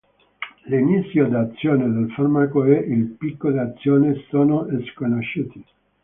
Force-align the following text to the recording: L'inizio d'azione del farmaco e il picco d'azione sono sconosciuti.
L'inizio 0.65 1.27
d'azione 1.29 1.87
del 1.87 2.11
farmaco 2.13 2.63
e 2.65 2.73
il 2.77 3.09
picco 3.19 3.51
d'azione 3.51 4.15
sono 4.31 4.65
sconosciuti. 4.91 5.63